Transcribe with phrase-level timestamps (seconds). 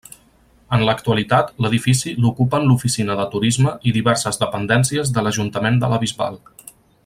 [0.77, 6.43] En l'actualitat l'edifici l'ocupen l'oficina de turisme i diverses dependències de l'Ajuntament de la Bisbal.